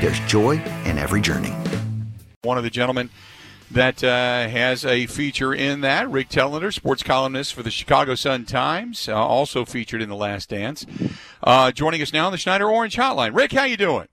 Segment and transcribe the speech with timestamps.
[0.00, 1.52] there's joy in every journey.
[2.42, 3.10] One of the gentlemen
[3.70, 9.08] that uh, has a feature in that, Rick Telander, sports columnist for the Chicago Sun-Times,
[9.08, 10.86] uh, also featured in The Last Dance.
[11.42, 13.34] Uh, joining us now on the Schneider Orange Hotline.
[13.34, 14.06] Rick, how you doing?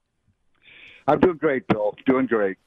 [1.07, 1.95] I'm doing great, Bill.
[2.05, 2.57] Doing great.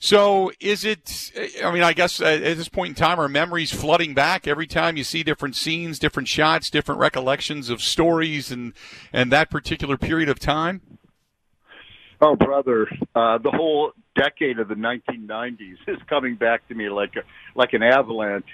[0.00, 1.32] So, is it?
[1.64, 4.96] I mean, I guess at this point in time, are memories flooding back every time
[4.96, 8.74] you see different scenes, different shots, different recollections of stories, and
[9.12, 10.97] and that particular period of time?
[12.20, 17.14] Oh, brother, uh, the whole decade of the 1990s is coming back to me like
[17.16, 17.20] a
[17.54, 18.48] like an avalanche.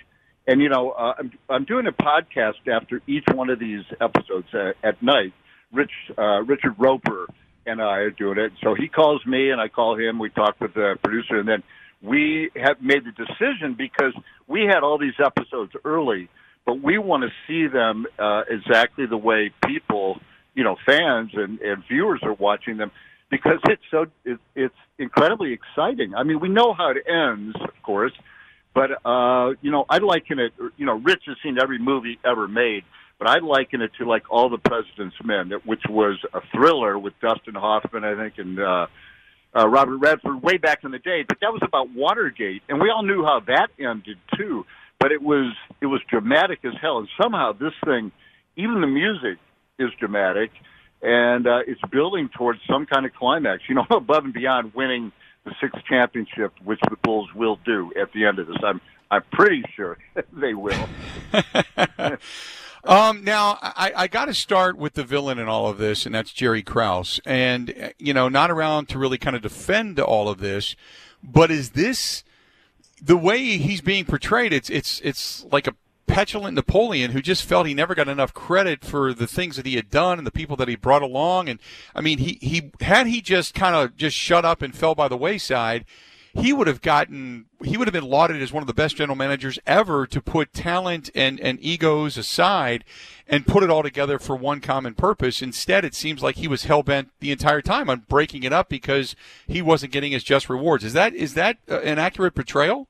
[0.46, 4.48] And you know, uh, I'm I'm doing a podcast after each one of these episodes
[4.52, 5.32] uh, at night.
[5.72, 7.26] Rich uh, Richard Roeper
[7.66, 8.52] and I are doing it.
[8.62, 10.18] So he calls me and I call him.
[10.18, 11.62] We talk with the producer and then
[12.02, 14.12] we have made the decision because
[14.46, 16.28] we had all these episodes early,
[16.66, 20.20] but we want to see them uh, exactly the way people,
[20.54, 22.90] you know, fans and, and viewers are watching them
[23.34, 26.14] because it's so it, it's incredibly exciting.
[26.14, 28.12] I mean, we know how it ends, of course,
[28.74, 30.52] but uh, you know, I liken it.
[30.76, 32.84] You know, Rich has seen every movie ever made
[33.18, 37.14] but I liken it to like All the President's Men, which was a thriller with
[37.20, 38.86] Dustin Hoffman, I think, and uh,
[39.56, 41.24] uh, Robert Redford way back in the day.
[41.26, 44.66] But that was about Watergate, and we all knew how that ended too.
[44.98, 48.10] But it was it was dramatic as hell, and somehow this thing,
[48.56, 49.38] even the music,
[49.78, 50.50] is dramatic,
[51.04, 53.62] and uh, it's building towards some kind of climax.
[53.68, 55.12] You know, above and beyond winning
[55.44, 58.56] the sixth championship, which the Bulls will do at the end of this.
[58.64, 59.98] I'm I'm pretty sure
[60.32, 60.88] they will.
[62.86, 66.14] Um, now, I, I got to start with the villain in all of this, and
[66.14, 67.18] that's Jerry Krause.
[67.24, 70.76] And, you know, not around to really kind of defend all of this,
[71.22, 72.24] but is this
[73.00, 74.52] the way he's being portrayed?
[74.52, 75.74] It's, it's, it's like a
[76.06, 79.76] petulant Napoleon who just felt he never got enough credit for the things that he
[79.76, 81.48] had done and the people that he brought along.
[81.48, 81.58] And
[81.94, 85.08] I mean, he, he had he just kind of just shut up and fell by
[85.08, 85.84] the wayside,
[86.34, 89.16] he would have gotten he would have been lauded as one of the best general
[89.16, 92.84] managers ever to put talent and, and egos aside
[93.26, 95.40] and put it all together for one common purpose.
[95.40, 98.68] Instead, it seems like he was hell bent the entire time on breaking it up
[98.68, 99.16] because
[99.46, 100.84] he wasn't getting his just rewards.
[100.84, 102.88] Is that is that uh, an accurate portrayal?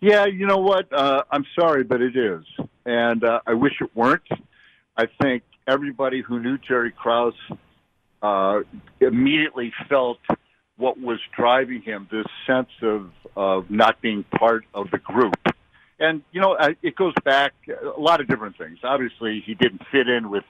[0.00, 0.92] Yeah, you know what?
[0.92, 2.44] Uh, I'm sorry, but it is,
[2.84, 4.28] and uh, I wish it weren't.
[4.96, 7.34] I think everybody who knew Jerry Krause
[8.22, 8.60] uh,
[9.00, 10.18] immediately felt
[10.76, 15.34] what was driving him, this sense of, of not being part of the group.
[15.98, 18.78] And, you know, it goes back a lot of different things.
[18.82, 20.44] Obviously, he didn't fit in with,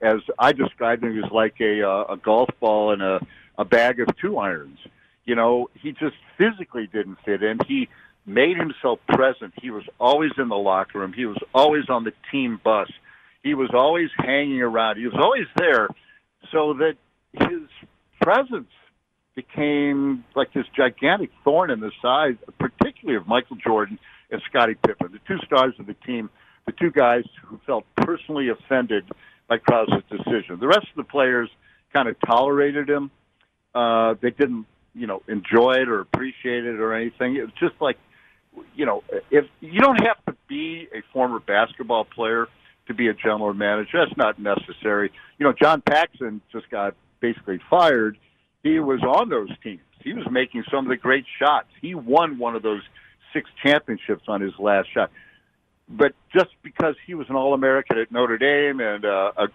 [0.00, 3.20] as I described him, he was like a, a golf ball and a,
[3.58, 4.78] a bag of two irons.
[5.24, 7.58] You know, he just physically didn't fit in.
[7.66, 7.88] He
[8.24, 9.52] made himself present.
[9.60, 11.12] He was always in the locker room.
[11.12, 12.88] He was always on the team bus.
[13.42, 14.98] He was always hanging around.
[14.98, 15.88] He was always there
[16.52, 16.94] so that
[17.32, 17.68] his
[18.20, 18.70] presence
[19.34, 23.98] became like this gigantic thorn in the side, particularly of Michael Jordan
[24.30, 26.30] and Scottie Pippen, the two stars of the team,
[26.66, 29.04] the two guys who felt personally offended
[29.48, 30.60] by Krause's decision.
[30.60, 31.50] The rest of the players
[31.92, 33.10] kind of tolerated him.
[33.74, 37.36] Uh, they didn't, you know, enjoy it or appreciate it or anything.
[37.36, 37.98] It was just like,
[38.74, 42.48] you know, if you don't have to be a former basketball player
[42.86, 45.10] to be a general manager, that's not necessary.
[45.38, 48.18] You know, John Paxson just got basically fired
[48.62, 49.80] he was on those teams.
[50.02, 51.68] He was making some of the great shots.
[51.80, 52.82] He won one of those
[53.32, 55.10] six championships on his last shot.
[55.88, 59.48] But just because he was an All American at Notre Dame and uh, a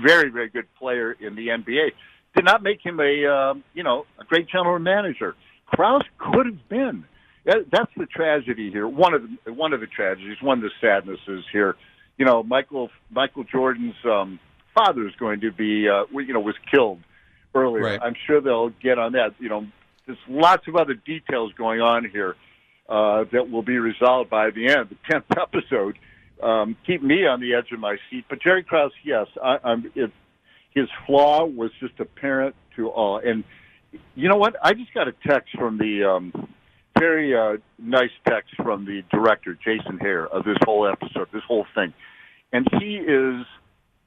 [0.00, 1.90] very, very good player in the NBA,
[2.34, 5.34] did not make him a uh, you know a great general manager.
[5.66, 7.04] Krause could have been.
[7.44, 8.86] That's the tragedy here.
[8.86, 11.76] One of the, one of the tragedies, one of the sadnesses here.
[12.16, 14.38] You know, Michael Michael Jordan's um,
[14.74, 17.00] father is going to be uh, you know was killed
[17.54, 17.84] earlier.
[17.84, 18.00] Right.
[18.02, 19.34] I'm sure they'll get on that.
[19.38, 19.66] You know,
[20.06, 22.36] there's lots of other details going on here
[22.88, 24.90] uh, that will be resolved by the end.
[24.90, 25.98] The tenth episode
[26.42, 28.24] um, keep me on the edge of my seat.
[28.28, 29.90] But Jerry Krause, yes, I, I'm.
[29.94, 30.12] It,
[30.74, 33.18] his flaw was just apparent to all.
[33.18, 33.44] And
[34.14, 34.56] you know what?
[34.62, 36.48] I just got a text from the um,
[37.02, 41.66] very uh, nice text from the director Jason Hehir of this whole episode, this whole
[41.74, 41.92] thing,
[42.52, 43.44] and he is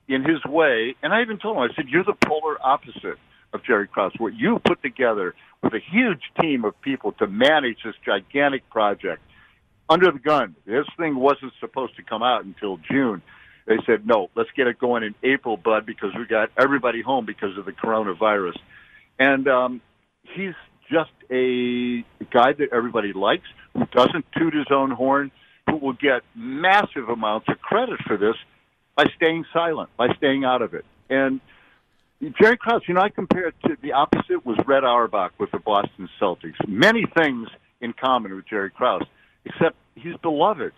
[0.08, 0.96] in his way.
[1.04, 3.20] And I even told him, I said, "You're the polar opposite
[3.54, 4.14] of Jerry Krause.
[4.18, 9.22] What you put together with a huge team of people to manage this gigantic project."
[9.88, 10.56] Under the gun.
[10.66, 13.22] This thing wasn't supposed to come out until June
[13.68, 17.26] they said, no, let's get it going in April, bud, because we got everybody home
[17.26, 18.58] because of the coronavirus.
[19.18, 19.82] And um,
[20.22, 20.54] he's
[20.90, 25.32] just a guy that everybody likes, who doesn't toot his own horn,
[25.70, 28.36] who will get massive amounts of credit for this
[28.96, 30.86] by staying silent, by staying out of it.
[31.10, 31.42] And
[32.42, 35.60] Jerry Krause, you know, I compare it to the opposite was Red Auerbach with the
[35.60, 36.56] Boston Celtics.
[36.68, 37.50] Many things
[37.82, 39.04] in common with Jerry Krause,
[39.44, 40.72] except he's beloved.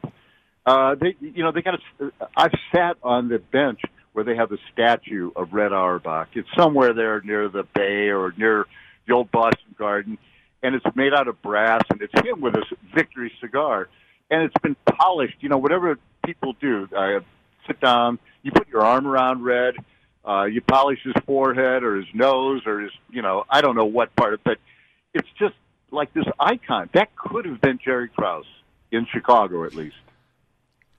[0.66, 1.76] Uh, they, you know, they got.
[2.00, 3.82] A, I've sat on the bench
[4.14, 6.30] where they have the statue of Red Auerbach.
[6.34, 8.66] It's somewhere there near the bay or near
[9.08, 10.18] the old Boston Garden,
[10.62, 13.88] and it's made out of brass, and it's him with his victory cigar,
[14.30, 15.38] and it's been polished.
[15.40, 17.20] You know, whatever people do, uh,
[17.66, 19.76] sit down, you put your arm around Red,
[20.28, 23.86] uh, you polish his forehead or his nose or his, you know, I don't know
[23.86, 24.60] what part it.
[25.14, 25.56] It's just
[25.90, 26.90] like this icon.
[26.94, 28.46] That could have been Jerry Krause
[28.92, 29.96] in Chicago, at least.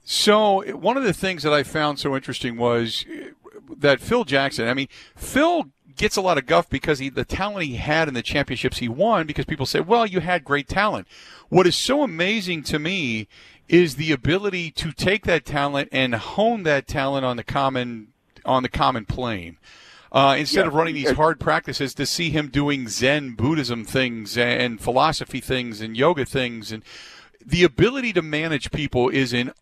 [0.03, 3.05] So one of the things that I found so interesting was
[3.77, 4.67] that Phil Jackson.
[4.67, 5.69] I mean, Phil
[5.99, 8.87] gets a lot of guff because he the talent he had in the championships he
[8.87, 11.07] won because people say, "Well, you had great talent."
[11.49, 13.27] What is so amazing to me
[13.67, 18.07] is the ability to take that talent and hone that talent on the common
[18.45, 19.57] on the common plane.
[20.11, 20.67] Uh, instead yeah.
[20.67, 25.81] of running these hard practices, to see him doing Zen Buddhism things and philosophy things
[25.81, 26.81] and yoga things and
[27.45, 29.53] the ability to manage people is in uh,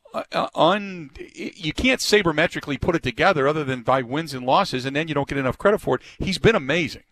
[0.56, 5.08] un you can't sabermetrically put it together other than by wins and losses and then
[5.08, 6.02] you don't get enough credit for it.
[6.20, 7.04] He's been amazing.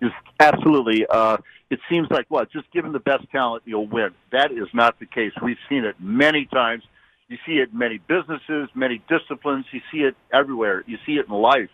[0.00, 1.06] Yes, absolutely.
[1.08, 1.36] Uh,
[1.70, 4.10] it seems like what just given the best talent you'll win.
[4.32, 5.32] That is not the case.
[5.42, 6.82] We've seen it many times.
[7.28, 9.66] You see it in many businesses many disciplines.
[9.72, 10.84] You see it everywhere.
[10.86, 11.70] You see it in life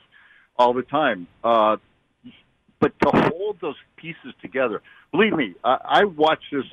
[0.57, 1.27] all the time.
[1.43, 1.79] Uh,
[2.81, 6.65] but to hold those pieces together believe me I, I watch this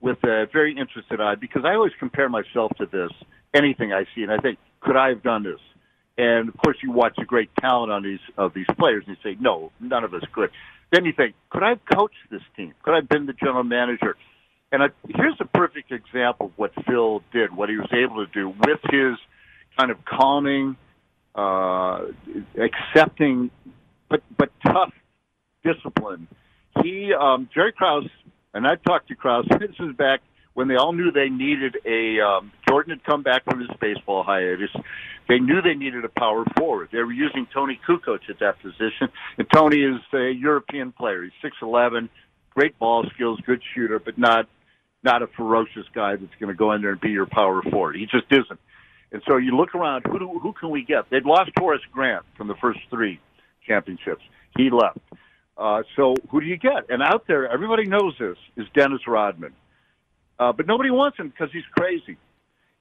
[0.00, 3.10] with a very interested eye because I always compare myself to this
[3.54, 5.60] anything I see, and I think, could I have done this?
[6.16, 9.30] And of course, you watch the great talent on these of these players, and you
[9.30, 10.50] say, no, none of us could.
[10.92, 12.74] Then you think, could I have coached this team?
[12.82, 14.16] Could I have been the general manager?
[14.72, 18.32] And I, here's a perfect example of what Phil did, what he was able to
[18.32, 19.16] do with his
[19.78, 20.76] kind of calming,
[21.34, 22.06] uh,
[22.56, 23.50] accepting,
[24.08, 24.92] but but tough
[25.64, 26.26] discipline.
[26.82, 28.08] He um, Jerry Krause
[28.54, 29.46] and I talked to Krause.
[29.58, 30.20] This is back
[30.54, 34.22] when they all knew they needed a um, Jordan had come back from his baseball
[34.22, 34.70] hiatus.
[35.28, 36.88] They knew they needed a power forward.
[36.90, 41.22] They were using Toni Kukoc at that position, and Toni is a European player.
[41.22, 42.08] He's six eleven,
[42.50, 44.48] great ball skills, good shooter, but not
[45.02, 47.96] not a ferocious guy that's going to go in there and be your power forward.
[47.96, 48.60] He just isn't.
[49.12, 51.08] And so you look around, who do, who can we get?
[51.10, 53.20] They'd lost Horace Grant from the first three
[53.66, 54.22] championships.
[54.56, 54.98] He left.
[55.58, 56.88] Uh, so who do you get?
[56.88, 59.52] And out there, everybody knows this is Dennis Rodman,
[60.38, 62.16] uh, but nobody wants him because he's crazy.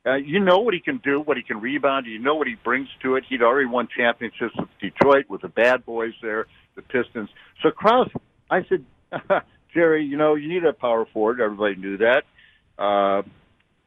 [0.05, 2.05] Uh, you know what he can do, what he can rebound.
[2.05, 3.25] You know what he brings to it.
[3.27, 7.29] He'd already won championships with Detroit, with the Bad Boys there, the Pistons.
[7.63, 8.09] So Krause,
[8.49, 8.85] I said,
[9.73, 11.41] Jerry, you know you need a power forward.
[11.41, 12.23] Everybody knew that.
[12.77, 13.23] Uh,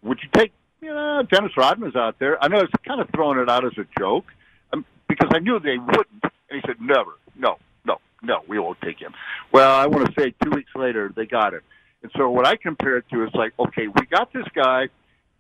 [0.03, 0.53] would you take?
[0.83, 2.43] You know, Dennis Rodman's out there.
[2.43, 4.25] I know it's kind of throwing it out as a joke
[4.73, 6.25] um, because I knew they wouldn't.
[6.25, 7.59] And he said, never, no,
[8.23, 9.15] no, we won't take him.
[9.53, 11.63] Well, I want to say two weeks later they got him.
[12.03, 14.89] And so what I compare it to is like, okay, we got this guy.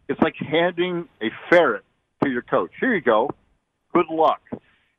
[0.08, 1.84] It's like handing a ferret
[2.22, 2.70] to your coach.
[2.80, 3.30] Here you go.
[3.94, 4.40] Good luck.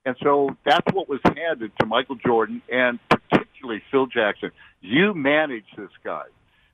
[0.05, 4.51] And so that's what was handed to Michael Jordan and particularly Phil Jackson.
[4.81, 6.23] You manage this guy.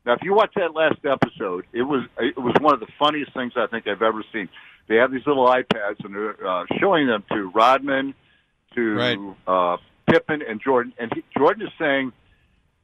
[0.06, 3.34] Now, if you watch that last episode, it was it was one of the funniest
[3.34, 4.48] things I think I've ever seen.
[4.88, 8.14] They have these little iPads and they're uh, showing them to Rodman,
[8.76, 9.20] to right.
[9.46, 9.78] uh,
[10.10, 12.12] Pippen and Jordan, and he, Jordan is saying,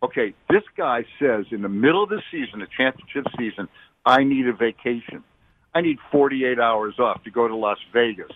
[0.04, 3.70] okay, this guy says in the middle of the season, the championship season,
[4.06, 5.24] I need a vacation.
[5.74, 8.32] I need 48 hours off to go to Las Vegas.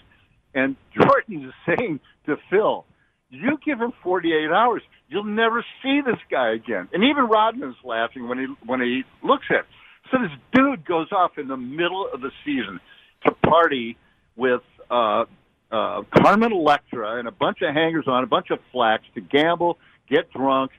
[0.54, 2.86] And Jordan is saying to Phil,
[3.30, 6.88] you give him 48 hours, you'll never see this guy again.
[6.94, 9.60] And even Rodman's laughing when he when he looks at.
[9.60, 9.66] It.
[10.12, 12.80] So this dude goes off in the middle of the season
[13.26, 13.98] to party
[14.38, 15.26] with uh,
[15.72, 19.78] uh, Carmen Electra and a bunch of hangers on, a bunch of flacks to gamble,
[20.10, 20.72] get drunk,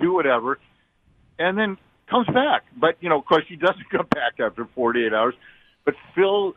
[0.00, 0.58] do whatever,
[1.38, 2.64] and then comes back.
[2.76, 5.34] But you know, of course, he doesn't come back after 48 hours.
[5.84, 6.54] But Phil,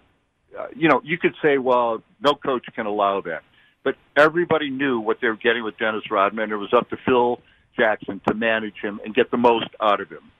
[0.57, 3.43] uh, you know, you could say, well, no coach can allow that.
[3.83, 6.51] But everybody knew what they were getting with Dennis Rodman.
[6.51, 7.39] It was up to Phil
[7.77, 10.31] Jackson to manage him and get the most out of him.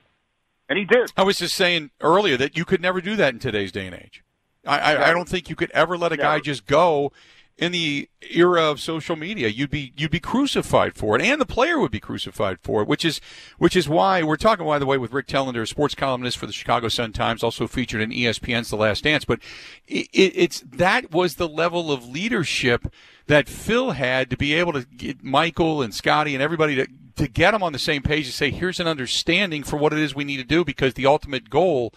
[0.68, 1.12] And he did.
[1.16, 3.94] I was just saying earlier that you could never do that in today's day and
[3.94, 4.22] age.
[4.66, 7.12] I, I, I don't think you could ever let a guy just go
[7.58, 9.48] in the era of social media.
[9.48, 12.88] You'd be you'd be crucified for it, and the player would be crucified for it.
[12.88, 13.20] Which is
[13.58, 16.52] which is why we're talking, by the way, with Rick Telander, sports columnist for the
[16.52, 19.24] Chicago Sun Times, also featured in ESPN's The Last Dance.
[19.24, 19.40] But
[19.88, 22.92] it, it's that was the level of leadership
[23.26, 26.86] that Phil had to be able to get Michael and Scottie and everybody to
[27.16, 29.98] to get them on the same page and say, here's an understanding for what it
[29.98, 31.92] is we need to do because the ultimate goal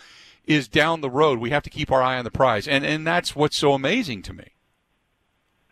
[0.45, 1.37] is down the road.
[1.37, 4.23] We have to keep our eye on the prize, and and that's what's so amazing
[4.23, 4.55] to me.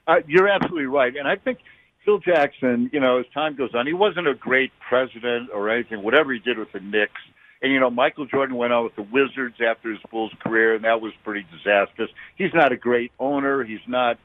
[0.10, 1.60] Uh, you're absolutely right, and I think
[2.04, 6.02] Phil Jackson, you know, as time goes on, he wasn't a great president or anything.
[6.02, 7.22] Whatever he did with the Knicks,
[7.62, 10.84] and you know, Michael Jordan went on with the Wizards after his Bulls career, and
[10.84, 12.10] that was pretty disastrous.
[12.36, 13.64] He's not a great owner.
[13.64, 14.18] He's not,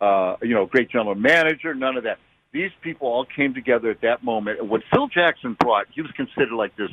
[0.00, 1.74] uh, you know, a great general manager.
[1.74, 2.18] None of that.
[2.52, 4.60] These people all came together at that moment.
[4.60, 6.90] And what Phil Jackson brought, he was considered like this,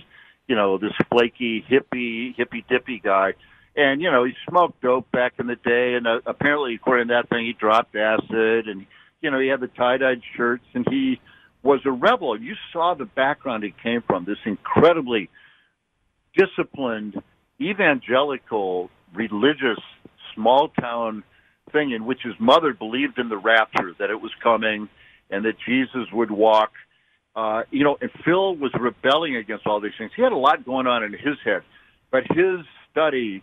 [0.47, 3.35] you know, this flaky hippie, hippy dippy guy.
[3.75, 7.13] And you know, he smoked dope back in the day, and uh, apparently, according to
[7.15, 8.85] that thing, he dropped acid, and
[9.21, 11.19] you know, he had the tie-dyed shirts, and he
[11.63, 12.39] was a rebel.
[12.39, 15.29] You saw the background he came from, this incredibly
[16.35, 17.21] disciplined,
[17.59, 19.79] evangelical, religious,
[20.35, 21.23] small town
[21.71, 24.89] thing in which his mother believed in the rapture, that it was coming,
[25.29, 26.71] and that Jesus would walk.
[27.35, 30.11] Uh, you know, and Phil was rebelling against all these things.
[30.15, 31.63] He had a lot going on in his head,
[32.11, 32.59] but his
[32.91, 33.41] study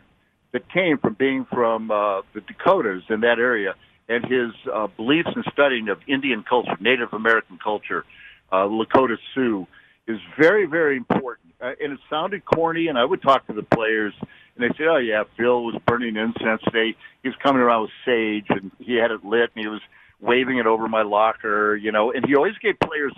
[0.53, 3.75] that came from being from uh, the Dakotas in that area,
[4.09, 8.05] and his uh, beliefs and studying of Indian culture, Native American culture,
[8.51, 9.67] uh, Lakota Sioux,
[10.09, 11.55] is very, very important.
[11.61, 14.85] Uh, and it sounded corny, and I would talk to the players, and they say,
[14.89, 16.97] "Oh yeah, Phil was burning incense today.
[17.23, 19.81] He was coming around with sage, and he had it lit, and he was
[20.21, 23.13] waving it over my locker, you know." And he always gave players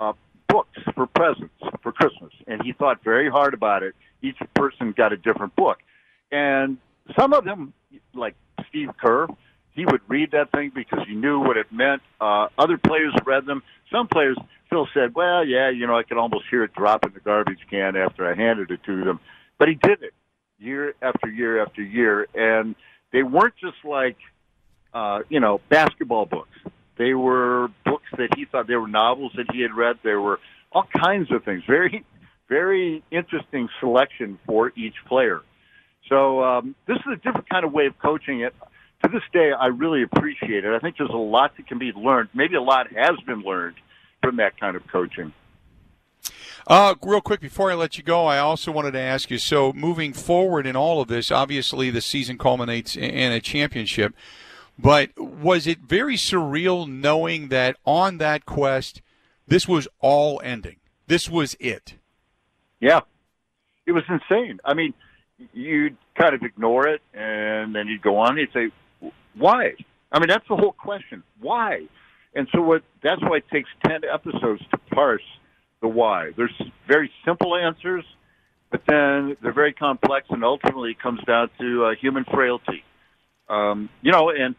[0.00, 0.12] uh,
[0.48, 3.94] books for presents for Christmas, and he thought very hard about it.
[4.20, 5.78] Each person got a different book,
[6.30, 6.78] and
[7.18, 7.72] some of them,
[8.14, 8.34] like
[8.68, 9.28] Steve Kerr,
[9.72, 12.02] he would read that thing because he knew what it meant.
[12.20, 13.62] Uh, other players read them.
[13.92, 14.36] Some players,
[14.70, 17.60] Phil said, "Well, yeah, you know, I could almost hear it drop in the garbage
[17.70, 19.20] can after I handed it to them,"
[19.58, 20.14] but he did it
[20.58, 22.74] year after year after year, and
[23.12, 24.16] they weren't just like,
[24.94, 26.58] uh, you know, basketball books.
[26.96, 29.98] They were books that he thought they were novels that he had read.
[30.02, 30.40] There were
[30.72, 31.62] all kinds of things.
[31.66, 32.04] Very,
[32.48, 35.42] very interesting selection for each player.
[36.08, 38.54] So um, this is a different kind of way of coaching it.
[39.02, 40.72] To this day, I really appreciate it.
[40.72, 42.30] I think there's a lot that can be learned.
[42.34, 43.76] Maybe a lot has been learned
[44.22, 45.32] from that kind of coaching.
[46.66, 49.38] Uh, real quick before I let you go, I also wanted to ask you.
[49.38, 54.14] So, moving forward in all of this, obviously the season culminates in a championship.
[54.78, 59.00] But was it very surreal knowing that on that quest,
[59.46, 60.76] this was all ending?
[61.06, 61.94] This was it.
[62.80, 63.00] Yeah,
[63.86, 64.58] it was insane.
[64.64, 64.92] I mean,
[65.52, 68.38] you'd kind of ignore it, and then you'd go on.
[68.38, 69.74] And You'd say, "Why?"
[70.12, 71.22] I mean, that's the whole question.
[71.40, 71.86] Why?
[72.34, 72.82] And so, what?
[73.02, 75.22] That's why it takes ten episodes to parse
[75.82, 76.30] the why.
[76.36, 76.54] There's
[76.86, 78.04] very simple answers,
[78.70, 82.84] but then they're very complex, and ultimately it comes down to uh, human frailty.
[83.48, 84.54] Um, you know, and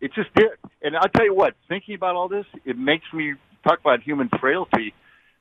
[0.00, 0.50] it just did.
[0.82, 3.34] And I'll tell you what, thinking about all this, it makes me
[3.66, 4.92] talk about human frailty.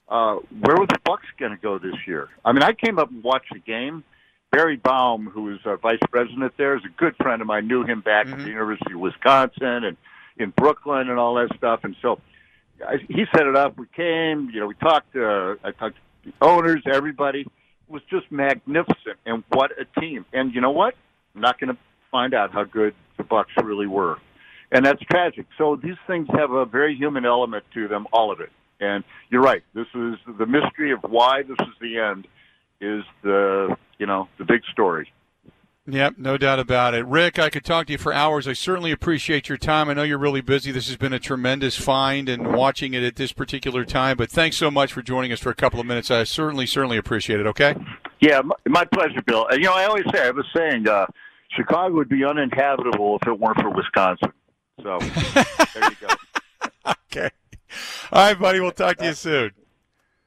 [0.07, 2.29] Uh, where were the Bucks going to go this year?
[2.45, 4.03] I mean, I came up and watched the game.
[4.53, 7.67] Barry Baum, who is uh, vice president there, is a good friend of mine.
[7.67, 9.98] Knew him back at the University of Wisconsin and
[10.38, 11.81] in Brooklyn and all that stuff.
[11.83, 12.19] And so
[12.88, 13.77] I, he set it up.
[13.77, 14.50] We came.
[14.53, 15.15] You know, we talked.
[15.15, 17.41] Uh, I talked to the owners, everybody.
[17.41, 17.48] It
[17.88, 19.17] was just magnificent.
[19.25, 20.25] And what a team!
[20.33, 20.95] And you know what?
[21.36, 21.77] I'm not going to
[22.12, 24.19] find out how good the Bucks really were
[24.74, 25.45] and that's tragic.
[25.57, 28.50] So these things have a very human element to them, all of it.
[28.79, 29.63] And you're right.
[29.74, 32.27] This is the mystery of why this is the end.
[32.84, 35.12] Is the you know the big story.
[35.86, 37.06] Yep, no doubt about it.
[37.06, 38.48] Rick, I could talk to you for hours.
[38.48, 39.90] I certainly appreciate your time.
[39.90, 40.72] I know you're really busy.
[40.72, 44.56] This has been a tremendous find and watching it at this particular time, but thanks
[44.56, 46.10] so much for joining us for a couple of minutes.
[46.10, 47.75] I certainly, certainly appreciate it, okay?
[48.22, 49.46] Yeah, my pleasure, Bill.
[49.52, 51.06] You know, I always say, I was saying, uh,
[51.50, 54.32] Chicago would be uninhabitable if it weren't for Wisconsin.
[54.82, 56.08] So there you go.
[57.08, 57.30] okay.
[58.12, 58.62] All right, buddy.
[58.62, 59.52] We'll talk to you soon.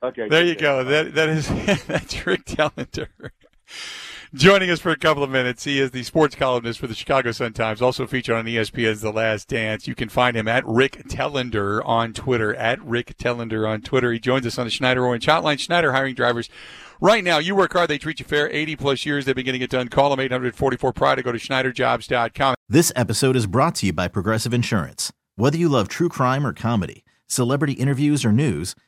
[0.03, 0.29] Okay.
[0.29, 0.85] There you go.
[0.85, 1.49] That that is
[1.87, 3.09] that's Rick Telander.
[4.35, 7.31] Joining us for a couple of minutes, he is the sports columnist for the Chicago
[7.33, 9.87] Sun Times, also featured on ESPN's The Last Dance.
[9.87, 14.12] You can find him at Rick Telander on Twitter, at Rick Telander on Twitter.
[14.12, 15.59] He joins us on the Schneider Orange Hotline.
[15.59, 16.50] Schneider hiring drivers
[17.00, 17.38] right now.
[17.38, 18.50] You work hard, they treat you fair.
[18.50, 19.88] 80 plus years, they've been getting it done.
[19.88, 22.57] Call them 844 Pride or go to SchneiderJobs.com.
[22.69, 25.12] This episode is brought to you by Progressive Insurance.
[25.37, 28.75] Whether you love true crime or comedy, celebrity interviews or news,